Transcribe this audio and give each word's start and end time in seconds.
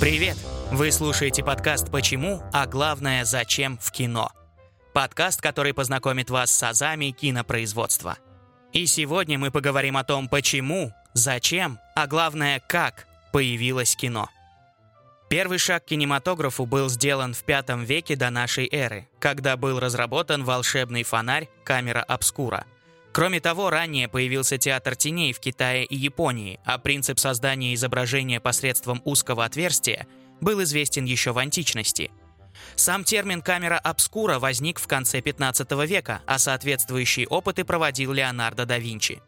Привет! 0.00 0.36
Вы 0.70 0.92
слушаете 0.92 1.42
подкаст 1.42 1.90
«Почему?», 1.90 2.42
а 2.52 2.66
главное 2.66 3.24
«Зачем?» 3.24 3.78
в 3.80 3.90
кино. 3.92 4.32
Подкаст, 4.92 5.40
который 5.40 5.74
познакомит 5.74 6.30
вас 6.30 6.50
с 6.50 6.62
азами 6.62 7.10
кинопроизводства. 7.10 8.18
И 8.72 8.86
сегодня 8.86 9.38
мы 9.38 9.50
поговорим 9.50 9.96
о 9.96 10.04
том, 10.04 10.28
почему, 10.28 10.92
зачем, 11.12 11.78
а 11.94 12.06
главное, 12.06 12.62
как 12.66 13.06
появилось 13.32 13.96
кино. 13.96 14.28
Первый 15.28 15.58
шаг 15.58 15.84
к 15.84 15.88
кинематографу 15.88 16.66
был 16.66 16.88
сделан 16.88 17.34
в 17.34 17.42
V 17.46 17.84
веке 17.84 18.16
до 18.16 18.30
нашей 18.30 18.68
эры, 18.70 19.08
когда 19.18 19.56
был 19.56 19.78
разработан 19.78 20.44
волшебный 20.44 21.02
фонарь 21.02 21.48
камера 21.64 22.02
обскура– 22.02 22.64
Кроме 23.12 23.40
того, 23.40 23.70
ранее 23.70 24.08
появился 24.08 24.56
театр 24.56 24.94
теней 24.94 25.32
в 25.32 25.40
Китае 25.40 25.84
и 25.84 25.96
Японии, 25.96 26.60
а 26.64 26.78
принцип 26.78 27.18
создания 27.18 27.74
изображения 27.74 28.40
посредством 28.40 29.02
узкого 29.04 29.44
отверстия 29.44 30.06
был 30.40 30.62
известен 30.62 31.04
еще 31.04 31.32
в 31.32 31.38
античности. 31.38 32.10
Сам 32.76 33.04
термин 33.04 33.42
«камера 33.42 33.78
обскура» 33.78 34.38
возник 34.38 34.78
в 34.78 34.86
конце 34.86 35.20
15 35.20 35.70
века, 35.86 36.22
а 36.26 36.38
соответствующие 36.38 37.26
опыты 37.26 37.64
проводил 37.64 38.12
Леонардо 38.12 38.64
да 38.64 38.78
Винчи. 38.78 39.20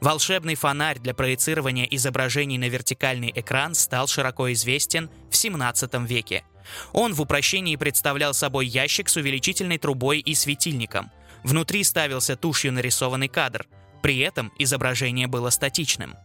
Волшебный 0.00 0.54
фонарь 0.54 0.98
для 0.98 1.14
проецирования 1.14 1.86
изображений 1.86 2.58
на 2.58 2.68
вертикальный 2.68 3.32
экран 3.34 3.74
стал 3.74 4.06
широко 4.06 4.52
известен 4.52 5.10
в 5.30 5.36
17 5.36 5.94
веке. 6.06 6.44
Он 6.92 7.14
в 7.14 7.22
упрощении 7.22 7.76
представлял 7.76 8.34
собой 8.34 8.66
ящик 8.66 9.08
с 9.08 9.16
увеличительной 9.16 9.78
трубой 9.78 10.20
и 10.20 10.34
светильником– 10.34 11.10
Внутри 11.44 11.84
ставился 11.84 12.36
тушью 12.36 12.72
нарисованный 12.72 13.28
кадр. 13.28 13.66
При 14.02 14.18
этом 14.18 14.50
изображение 14.58 15.26
было 15.26 15.50
статичным. 15.50 16.16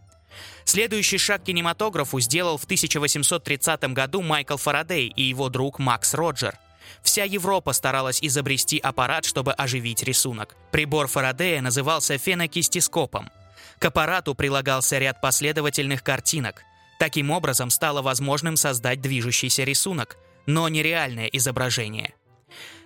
Следующий 0.64 1.18
шаг 1.18 1.44
кинематографу 1.44 2.18
сделал 2.20 2.56
в 2.56 2.64
1830 2.64 3.82
году 3.92 4.22
Майкл 4.22 4.56
Фарадей 4.56 5.08
и 5.08 5.22
его 5.22 5.48
друг 5.48 5.78
Макс 5.78 6.14
Роджер. 6.14 6.58
Вся 7.02 7.24
Европа 7.24 7.72
старалась 7.72 8.22
изобрести 8.22 8.78
аппарат, 8.78 9.24
чтобы 9.24 9.52
оживить 9.52 10.02
рисунок. 10.02 10.56
Прибор 10.72 11.06
Фарадея 11.06 11.60
назывался 11.60 12.16
фенокистископом. 12.18 13.30
К 13.78 13.86
аппарату 13.86 14.34
прилагался 14.34 14.98
ряд 14.98 15.20
последовательных 15.20 16.02
картинок. 16.02 16.62
Таким 16.98 17.30
образом 17.30 17.70
стало 17.70 18.02
возможным 18.02 18.56
создать 18.56 19.00
движущийся 19.00 19.64
рисунок, 19.64 20.16
но 20.46 20.68
нереальное 20.68 21.26
изображение– 21.26 22.14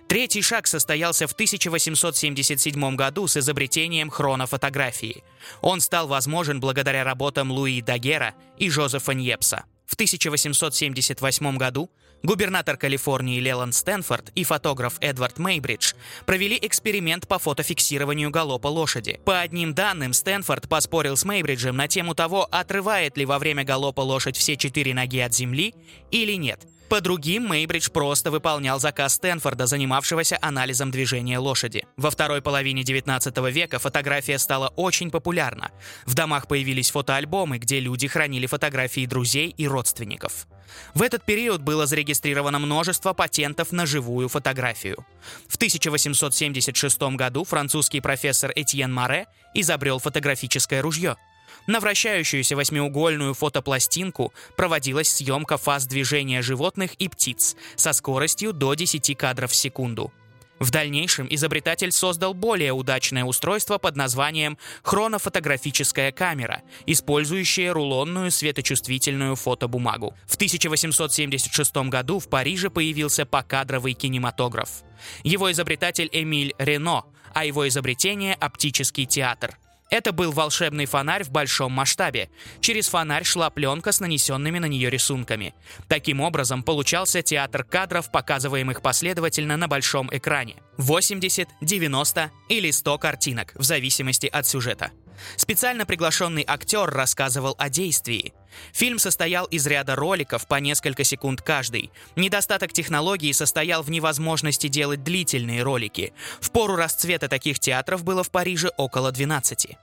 Третий 0.07 0.43
шаг 0.43 0.67
состоялся 0.67 1.27
в 1.27 1.31
1877 1.31 2.95
году 2.95 3.27
с 3.27 3.37
изобретением 3.37 4.09
хронофотографии. 4.09 5.23
Он 5.61 5.81
стал 5.81 6.07
возможен 6.07 6.59
благодаря 6.59 7.03
работам 7.03 7.51
Луи 7.51 7.81
Дагера 7.81 8.35
и 8.57 8.69
Жозефа 8.69 9.13
Ньепса. 9.13 9.65
В 9.87 9.95
1878 9.95 11.57
году 11.57 11.89
губернатор 12.21 12.77
Калифорнии 12.77 13.39
Леланд 13.39 13.73
Стэнфорд 13.73 14.31
и 14.35 14.43
фотограф 14.43 14.97
Эдвард 14.99 15.39
Мейбридж 15.39 15.93
провели 16.25 16.57
эксперимент 16.61 17.27
по 17.27 17.39
фотофиксированию 17.39 18.29
галопа 18.29 18.67
лошади. 18.67 19.19
По 19.25 19.41
одним 19.41 19.73
данным, 19.73 20.13
Стэнфорд 20.13 20.69
поспорил 20.69 21.17
с 21.17 21.25
Мейбриджем 21.25 21.75
на 21.77 21.87
тему 21.87 22.13
того, 22.13 22.47
отрывает 22.51 23.17
ли 23.17 23.25
во 23.25 23.39
время 23.39 23.63
галопа 23.63 24.01
лошадь 24.01 24.37
все 24.37 24.55
четыре 24.55 24.93
ноги 24.93 25.19
от 25.19 25.33
земли 25.33 25.73
или 26.11 26.33
нет– 26.33 26.61
по 26.87 27.01
другим, 27.01 27.47
Мейбридж 27.47 27.89
просто 27.89 28.31
выполнял 28.31 28.79
заказ 28.79 29.15
Стэнфорда, 29.15 29.65
занимавшегося 29.65 30.37
анализом 30.41 30.91
движения 30.91 31.39
лошади. 31.39 31.85
Во 31.97 32.11
второй 32.11 32.41
половине 32.41 32.83
19 32.83 33.37
века 33.51 33.79
фотография 33.79 34.39
стала 34.39 34.69
очень 34.75 35.11
популярна. 35.11 35.71
В 36.05 36.13
домах 36.13 36.47
появились 36.47 36.91
фотоальбомы, 36.91 37.57
где 37.57 37.79
люди 37.79 38.07
хранили 38.07 38.45
фотографии 38.45 39.05
друзей 39.05 39.49
и 39.49 39.67
родственников. 39.67 40.47
В 40.93 41.01
этот 41.01 41.25
период 41.25 41.61
было 41.61 41.85
зарегистрировано 41.85 42.59
множество 42.59 43.13
патентов 43.13 43.71
на 43.71 43.85
живую 43.85 44.29
фотографию. 44.29 45.05
В 45.47 45.55
1876 45.55 47.01
году 47.15 47.43
французский 47.43 48.01
профессор 48.01 48.51
Этьен 48.55 48.93
Маре 48.93 49.27
изобрел 49.53 49.99
фотографическое 49.99 50.81
ружье– 50.81 51.15
на 51.67 51.79
вращающуюся 51.79 52.55
восьмиугольную 52.55 53.33
фотопластинку 53.33 54.33
проводилась 54.55 55.09
съемка 55.09 55.57
фаз 55.57 55.85
движения 55.85 56.41
животных 56.41 56.93
и 56.95 57.07
птиц 57.07 57.55
со 57.75 57.93
скоростью 57.93 58.53
до 58.53 58.73
10 58.73 59.17
кадров 59.17 59.51
в 59.51 59.55
секунду. 59.55 60.11
В 60.59 60.71
дальнейшем 60.71 61.27
изобретатель 61.29 61.91
создал 61.91 62.33
более 62.33 62.71
удачное 62.71 63.25
устройство 63.25 63.77
под 63.77 63.97
названием 63.97 64.57
хронофотографическая 64.83 66.11
камера, 66.11 66.61
использующая 66.85 67.73
рулонную 67.73 68.31
светочувствительную 68.31 69.35
фотобумагу. 69.35 70.15
В 70.25 70.35
1876 70.35 71.75
году 71.89 72.19
в 72.19 72.29
Париже 72.29 72.69
появился 72.69 73.25
покадровый 73.25 73.93
кинематограф. 73.93 74.83
Его 75.23 75.51
изобретатель 75.51 76.09
Эмиль 76.11 76.53
Рено, 76.57 77.03
а 77.33 77.43
его 77.43 77.67
изобретение– 77.67 78.33
оптический 78.39 79.05
театр– 79.05 79.57
это 79.89 80.11
был 80.11 80.31
волшебный 80.31 80.85
фонарь 80.85 81.23
в 81.23 81.31
большом 81.31 81.71
масштабе. 81.71 82.29
Через 82.59 82.87
фонарь 82.87 83.23
шла 83.23 83.49
пленка 83.49 83.91
с 83.91 83.99
нанесенными 83.99 84.59
на 84.59 84.65
нее 84.65 84.89
рисунками. 84.89 85.53
Таким 85.87 86.21
образом, 86.21 86.63
получался 86.63 87.21
театр 87.21 87.63
кадров, 87.63 88.11
показываемых 88.11 88.81
последовательно 88.81 89.57
на 89.57 89.67
большом 89.67 90.09
экране. 90.11 90.55
80, 90.77 91.47
90 91.61 92.31
или 92.49 92.71
100 92.71 92.97
картинок, 92.97 93.53
в 93.55 93.63
зависимости 93.63 94.27
от 94.27 94.45
сюжета. 94.47 94.91
Специально 95.37 95.85
приглашенный 95.85 96.43
актер 96.47 96.89
рассказывал 96.89 97.55
о 97.57 97.69
действии. 97.69 98.33
Фильм 98.73 98.99
состоял 98.99 99.45
из 99.45 99.65
ряда 99.67 99.95
роликов 99.95 100.47
по 100.47 100.55
несколько 100.55 101.03
секунд 101.03 101.41
каждый. 101.41 101.91
Недостаток 102.15 102.73
технологии 102.73 103.31
состоял 103.31 103.83
в 103.83 103.89
невозможности 103.89 104.67
делать 104.67 105.03
длительные 105.03 105.63
ролики. 105.63 106.13
В 106.39 106.51
пору 106.51 106.75
расцвета 106.75 107.27
таких 107.27 107.59
театров 107.59 108.03
было 108.03 108.23
в 108.23 108.31
Париже 108.31 108.69
около 108.77 109.11
12. 109.11 109.77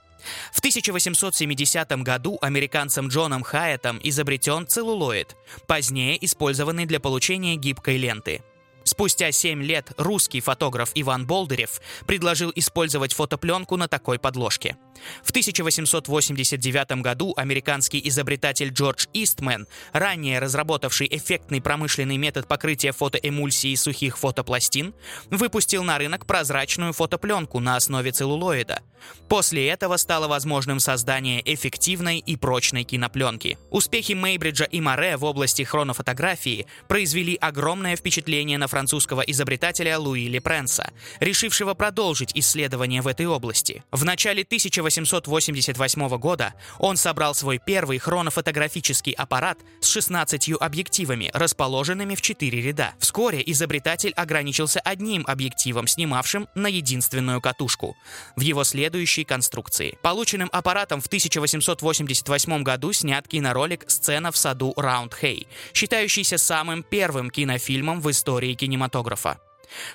В 0.53 0.59
1870 0.61 1.91
году 2.03 2.39
американцем 2.41 3.09
Джоном 3.09 3.43
Хайетом 3.43 4.01
изобретен 4.03 4.67
целлулоид, 4.67 5.37
позднее 5.67 6.25
использованный 6.25 6.87
для 6.87 7.01
получения 7.01 7.57
гибкой 7.57 7.97
ленты– 7.97 8.43
Спустя 8.85 9.31
7 9.31 9.63
лет 9.63 9.93
русский 9.97 10.41
фотограф 10.41 10.91
Иван 10.95 11.27
Болдырев 11.27 11.81
предложил 12.07 12.53
использовать 12.55 13.15
фотопленку 13.15 13.77
на 13.77 13.89
такой 13.89 14.19
подложке. 14.19 14.77
В 15.23 15.31
1889 15.31 17.03
году 17.03 17.35
американский 17.37 18.01
изобретатель 18.09 18.71
Джордж 18.71 19.07
Истмен, 19.13 19.67
ранее 19.93 20.39
разработавший 20.39 21.09
эффектный 21.11 21.61
промышленный 21.61 22.17
метод 22.17 22.47
покрытия 22.47 22.93
фотоэмульсии 22.93 23.75
сухих 23.75 24.19
фотопластин, 24.19 24.95
выпустил 25.31 25.85
на 25.85 25.99
рынок 25.99 26.27
прозрачную 26.27 26.93
фотопленку 26.93 27.61
на 27.61 27.77
основе 27.77 28.13
целлулоида. 28.13 28.83
После 29.29 29.69
этого 29.69 29.97
стало 29.97 30.29
возможным 30.29 30.79
создание 30.79 31.43
эффективной 31.45 32.19
и 32.19 32.37
прочной 32.37 32.85
кинопленки. 32.85 33.59
Успехи 33.71 34.13
Мейбриджа 34.13 34.65
и 34.65 34.81
Море 34.81 35.17
в 35.17 35.25
области 35.25 35.63
хронофотографии 35.63 36.67
произвели 36.89 37.37
огромное 37.37 37.97
впечатление 37.97 38.59
на 38.59 38.69
французского 38.69 39.23
изобретателя 39.23 39.99
Луи 39.99 40.29
Лепренса, 40.29 40.93
решившего 41.21 41.75
продолжить 41.75 42.33
исследования 42.35 43.03
в 43.03 43.09
этой 43.09 43.27
области. 43.27 43.83
В 43.91 44.05
начале 44.05 44.45
1888 44.93 46.19
года 46.19 46.55
он 46.79 46.97
собрал 46.97 47.35
свой 47.35 47.59
первый 47.59 47.99
хронофотографический 47.99 49.13
аппарат 49.13 49.59
с 49.81 49.89
16 49.89 50.53
объективами, 50.61 51.31
расположенными 51.33 52.15
в 52.15 52.21
4 52.21 52.61
ряда. 52.61 52.93
Вскоре 52.99 53.43
изобретатель 53.47 54.13
ограничился 54.13 54.81
одним 54.81 55.25
объективом, 55.27 55.87
снимавшим 55.87 56.49
на 56.55 56.67
единственную 56.67 57.41
катушку. 57.41 57.97
В 58.37 58.41
его 58.41 58.65
следующей 58.65 59.25
конструкции. 59.25 59.99
Полученным 60.03 60.49
аппаратом 60.53 61.01
в 61.01 61.07
1888 61.07 62.63
году 62.63 62.93
снят 62.93 63.27
киноролик 63.27 63.85
«Сцена 63.89 64.31
в 64.31 64.37
саду 64.37 64.75
Раунд 64.77 65.15
Хей», 65.15 65.47
считающийся 65.73 66.39
самым 66.39 66.83
первым 66.83 67.31
кинофильмом 67.31 68.01
в 68.01 68.11
истории 68.11 68.55
кинематографа. 68.55 69.39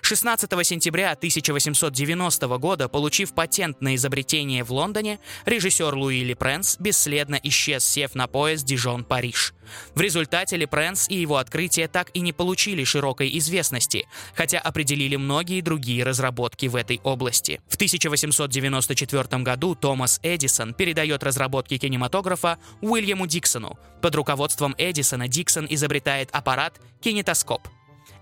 16 0.02 0.50
сентября 0.66 1.12
1890 1.12 2.48
года, 2.58 2.90
получив 2.90 3.34
патент 3.34 3.82
на 3.82 3.96
изобретение 3.96 4.64
в 4.64 4.72
Лондоне, 4.72 5.20
режиссер 5.46 5.94
Луи 5.94 6.24
Лепренс 6.24 6.78
бесследно 6.80 7.40
исчез, 7.44 7.84
сев 7.84 8.16
на 8.16 8.28
поезд 8.28 8.66
Дижон-Париж. 8.66 9.54
В 9.96 10.02
результате 10.02 10.56
Лепренс 10.58 11.10
и 11.10 11.16
его 11.16 11.38
открытие 11.38 11.88
так 11.88 12.10
и 12.14 12.22
не 12.22 12.34
получили 12.34 12.84
широкой 12.84 13.38
известности, 13.38 14.08
хотя 14.36 14.60
определили 14.60 15.16
многие 15.16 15.62
другие 15.62 16.04
разработки 16.04 16.68
в 16.68 16.76
этой 16.76 17.00
области. 17.04 17.62
В 17.68 17.76
1894 17.76 19.44
году 19.44 19.76
Томас 19.76 20.20
Эдисон 20.24 20.74
передает 20.74 21.24
разработки 21.24 21.78
кинематографа 21.78 22.58
Уильяму 22.82 23.28
Диксону. 23.28 23.78
Под 24.02 24.16
руководством 24.16 24.76
Эдисона 24.78 25.28
Диксон 25.28 25.68
изобретает 25.70 26.30
аппарат 26.32 26.80
кинетоскоп– 27.02 27.68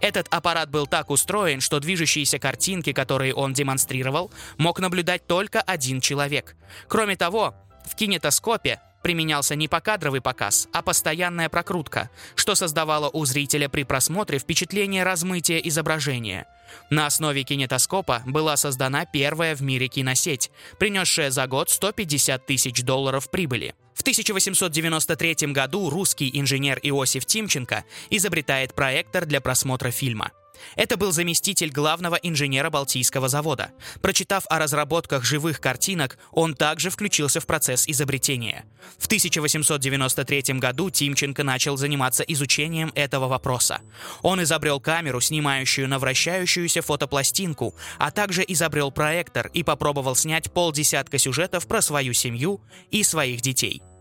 этот 0.06 0.28
аппарат 0.30 0.70
был 0.70 0.86
так 0.86 1.10
устроен, 1.10 1.62
что 1.62 1.80
движущиеся 1.80 2.38
картинки, 2.38 2.94
которые 2.94 3.34
он 3.34 3.54
демонстрировал, 3.54 4.32
мог 4.58 4.80
наблюдать 4.80 5.26
только 5.26 5.62
один 5.62 6.00
человек. 6.00 6.56
Кроме 6.88 7.16
того, 7.16 7.56
в 7.90 7.96
кинетоскопе 7.96 8.80
применялся 9.06 9.54
не 9.54 9.68
покадровый 9.68 10.20
показ, 10.20 10.68
а 10.74 10.82
постоянная 10.82 11.48
прокрутка, 11.48 12.10
что 12.34 12.56
создавало 12.56 13.08
у 13.14 13.24
зрителя 13.26 13.70
при 13.70 13.84
просмотре 13.84 14.40
впечатление 14.40 15.04
размытия 15.04 15.60
изображения. 15.60 16.48
На 16.90 17.06
основе 17.06 17.44
кинетоскопа 17.44 18.24
была 18.26 18.58
создана 18.58 19.06
первая 19.06 19.56
в 19.56 19.62
мире 19.62 19.90
киносеть, 19.90 20.50
принесшая 20.80 21.30
за 21.30 21.46
год 21.46 21.70
150 21.70 22.48
тысяч 22.48 22.82
долларов 22.82 23.30
прибыли. 23.30 23.76
В 23.94 24.02
1893 24.02 25.52
году 25.52 25.92
русский 25.92 26.32
инженер 26.34 26.80
Иосиф 26.82 27.28
Тимченко 27.28 27.84
изобретает 28.10 28.74
проектор 28.74 29.28
для 29.28 29.40
просмотра 29.40 29.92
фильма– 29.92 30.32
это 30.76 30.98
был 30.98 31.12
заместитель 31.12 31.72
главного 31.72 32.16
инженера 32.16 32.70
Балтийского 32.70 33.30
завода. 33.30 33.72
Прочитав 34.02 34.46
о 34.50 34.60
разработках 34.60 35.24
живых 35.24 35.60
картинок, 35.60 36.18
он 36.32 36.56
также 36.56 36.90
включился 36.90 37.40
в 37.40 37.46
процесс 37.46 37.88
изобретения. 37.88 38.66
В 38.98 39.06
1893 39.06 40.60
году 40.60 40.90
Тимченко 40.90 41.44
начал 41.44 41.78
заниматься 41.78 42.24
изучением 42.24 42.92
этого 42.96 43.28
вопроса. 43.28 43.82
Он 44.22 44.42
изобрел 44.44 44.80
камеру, 44.80 45.22
снимающую 45.22 45.88
на 45.88 46.00
вращающуюся 46.00 46.82
фотопластинку, 46.82 47.76
а 47.98 48.12
также 48.12 48.44
изобрел 48.48 48.92
проектор 48.92 49.50
и 49.54 49.64
попробовал 49.64 50.16
снять 50.16 50.52
полдесятка 50.52 51.18
сюжетов 51.18 51.68
про 51.68 51.82
свою 51.82 52.14
семью 52.14 52.62
и 52.92 53.04
своих 53.04 53.42
детей– 53.42 53.82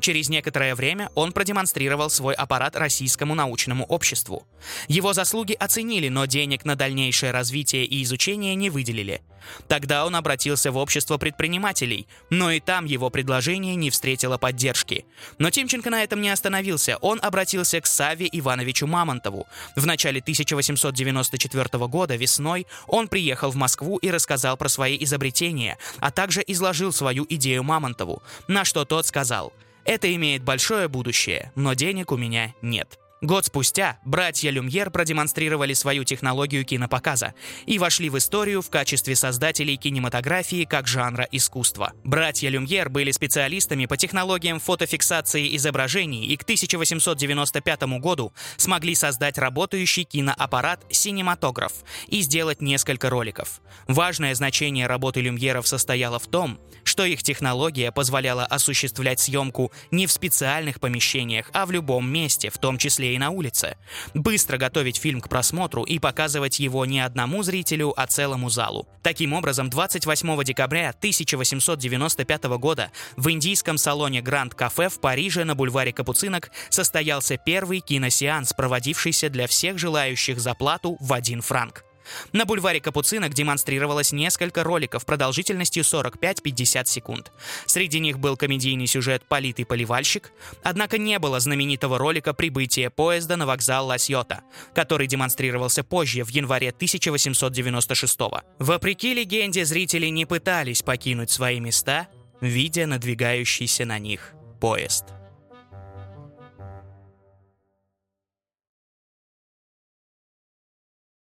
Через 0.00 0.28
некоторое 0.28 0.74
время 0.74 1.10
он 1.14 1.32
продемонстрировал 1.32 2.10
свой 2.10 2.34
аппарат 2.34 2.76
российскому 2.76 3.34
научному 3.34 3.84
обществу. 3.84 4.46
Его 4.88 5.12
заслуги 5.12 5.54
оценили, 5.54 6.08
но 6.08 6.26
денег 6.26 6.64
на 6.64 6.76
дальнейшее 6.76 7.32
развитие 7.32 7.84
и 7.84 8.02
изучение 8.02 8.54
не 8.54 8.70
выделили. 8.70 9.22
Тогда 9.68 10.06
он 10.06 10.16
обратился 10.16 10.72
в 10.72 10.76
общество 10.76 11.18
предпринимателей, 11.18 12.06
но 12.30 12.50
и 12.50 12.60
там 12.60 12.84
его 12.84 13.10
предложение 13.10 13.76
не 13.76 13.90
встретило 13.90 14.38
поддержки. 14.38 15.06
Но 15.38 15.50
Тимченко 15.50 15.88
на 15.88 16.02
этом 16.02 16.20
не 16.20 16.30
остановился. 16.30 16.96
Он 16.98 17.20
обратился 17.22 17.80
к 17.80 17.86
Саве 17.86 18.28
Ивановичу 18.30 18.86
Мамонтову. 18.86 19.46
В 19.76 19.86
начале 19.86 20.20
1894 20.20 21.86
года 21.86 22.16
весной 22.16 22.66
он 22.86 23.08
приехал 23.08 23.50
в 23.50 23.56
Москву 23.56 23.98
и 23.98 24.10
рассказал 24.10 24.56
про 24.56 24.68
свои 24.68 24.96
изобретения, 25.00 25.78
а 26.00 26.10
также 26.10 26.42
изложил 26.46 26.92
свою 26.92 27.24
идею 27.28 27.62
Мамонтову, 27.62 28.22
на 28.48 28.64
что 28.64 28.84
тот 28.84 29.06
сказал– 29.06 29.52
это 29.86 30.14
имеет 30.14 30.42
большое 30.42 30.88
будущее, 30.88 31.52
но 31.54 31.74
денег 31.74 32.12
у 32.12 32.16
меня 32.16 32.54
нет. 32.60 32.98
Год 33.22 33.46
спустя 33.46 33.98
братья 34.04 34.50
Люмьер 34.50 34.90
продемонстрировали 34.90 35.72
свою 35.72 36.04
технологию 36.04 36.66
кинопоказа 36.66 37.32
и 37.64 37.78
вошли 37.78 38.10
в 38.10 38.18
историю 38.18 38.60
в 38.60 38.68
качестве 38.68 39.16
создателей 39.16 39.76
кинематографии 39.78 40.64
как 40.64 40.86
жанра 40.86 41.26
искусства. 41.32 41.94
Братья 42.04 42.50
Люмьер 42.50 42.90
были 42.90 43.10
специалистами 43.12 43.86
по 43.86 43.96
технологиям 43.96 44.60
фотофиксации 44.60 45.56
изображений 45.56 46.26
и 46.26 46.36
к 46.36 46.42
1895 46.42 47.82
году 48.00 48.34
смогли 48.58 48.94
создать 48.94 49.38
работающий 49.38 50.04
киноаппарат 50.04 50.84
«Синематограф» 50.90 51.72
и 52.08 52.20
сделать 52.20 52.60
несколько 52.60 53.08
роликов. 53.08 53.62
Важное 53.88 54.34
значение 54.34 54.86
работы 54.86 55.22
Люмьеров 55.22 55.66
состояло 55.66 56.18
в 56.18 56.26
том, 56.26 56.60
что 56.84 57.04
их 57.04 57.22
технология 57.22 57.90
позволяла 57.92 58.44
осуществлять 58.44 59.20
съемку 59.20 59.72
не 59.90 60.06
в 60.06 60.12
специальных 60.12 60.80
помещениях, 60.80 61.50
а 61.54 61.64
в 61.64 61.70
любом 61.70 62.08
месте, 62.08 62.50
в 62.50 62.58
том 62.58 62.78
числе 62.78 63.05
и 63.14 63.18
на 63.18 63.30
улице. 63.30 63.76
Быстро 64.14 64.58
готовить 64.58 64.98
фильм 64.98 65.20
к 65.20 65.28
просмотру 65.28 65.84
и 65.84 65.98
показывать 65.98 66.58
его 66.58 66.84
не 66.84 67.00
одному 67.00 67.42
зрителю, 67.42 67.94
а 67.96 68.06
целому 68.06 68.50
залу. 68.50 68.88
Таким 69.02 69.32
образом, 69.32 69.70
28 69.70 70.44
декабря 70.44 70.90
1895 70.90 72.44
года 72.58 72.90
в 73.16 73.30
индийском 73.30 73.78
салоне 73.78 74.20
Гранд 74.20 74.54
Кафе 74.54 74.88
в 74.88 75.00
Париже 75.00 75.44
на 75.44 75.54
бульваре 75.54 75.92
Капуцинок 75.92 76.50
состоялся 76.68 77.36
первый 77.36 77.80
киносеанс, 77.80 78.52
проводившийся 78.52 79.30
для 79.30 79.46
всех 79.46 79.78
желающих 79.78 80.40
за 80.40 80.54
плату 80.54 80.96
в 81.00 81.12
один 81.12 81.40
франк. 81.40 81.85
На 82.32 82.44
бульваре 82.44 82.80
Капуцинок 82.80 83.34
демонстрировалось 83.34 84.12
несколько 84.12 84.64
роликов 84.64 85.04
продолжительностью 85.04 85.82
45-50 85.82 86.84
секунд. 86.86 87.32
Среди 87.66 88.00
них 88.00 88.18
был 88.18 88.36
комедийный 88.36 88.86
сюжет 88.86 89.24
«Политый 89.28 89.64
поливальщик», 89.64 90.32
однако 90.62 90.98
не 90.98 91.18
было 91.18 91.40
знаменитого 91.40 91.98
ролика 91.98 92.34
«Прибытие 92.34 92.90
поезда 92.90 93.36
на 93.36 93.46
вокзал 93.46 93.86
Ла-Сьота», 93.86 94.42
который 94.74 95.06
демонстрировался 95.06 95.82
позже, 95.82 96.24
в 96.24 96.28
январе 96.28 96.70
1896 96.70 98.20
-го. 98.20 98.42
Вопреки 98.58 99.14
легенде, 99.14 99.64
зрители 99.64 100.06
не 100.06 100.26
пытались 100.26 100.82
покинуть 100.82 101.30
свои 101.30 101.60
места, 101.60 102.08
видя 102.40 102.86
надвигающийся 102.86 103.84
на 103.84 103.98
них 103.98 104.32
поезд. 104.60 105.15